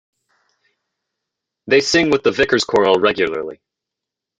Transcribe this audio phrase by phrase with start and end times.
[1.67, 3.61] They sing with the vicars choral regularly.